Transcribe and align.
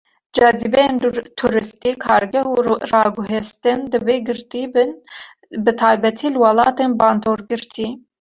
Cazîbeyên 0.35 0.95
tûrîstî, 1.39 1.91
kargeh, 2.05 2.47
û 2.55 2.55
raguhestin 2.91 3.79
dibe 3.91 4.17
girtî 4.27 4.63
bin, 4.73 4.91
bi 5.63 5.71
taybetî 5.81 6.27
li 6.33 6.37
welatên 6.43 6.91
bandorgirtî. 6.99 7.87